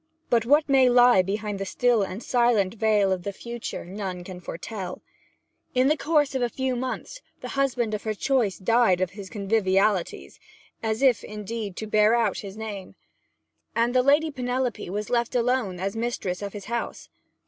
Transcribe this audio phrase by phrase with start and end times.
[0.31, 4.39] But what may lie behind the still and silent veil of the future none can
[4.39, 5.03] foretell.
[5.75, 9.29] In the course of a few months the husband of her choice died of his
[9.29, 10.39] convivialities
[10.81, 12.95] (as if, indeed, to bear out his name),
[13.75, 17.07] and the Lady Penelope was left alone as mistress of his house.